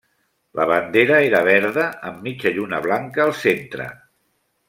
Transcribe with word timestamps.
La 0.59 0.63
bandera 0.69 1.19
era 1.25 1.41
verda 1.49 1.83
amb 2.11 2.25
mitja 2.29 2.55
lluna 2.57 2.79
blanca 2.87 3.25
al 3.27 3.35
centre. 3.45 3.91